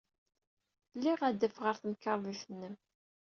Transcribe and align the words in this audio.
Liɣ 1.01 1.19
adaf 1.29 1.55
ɣer 1.63 1.75
temkarḍit-nnem. 1.81 2.75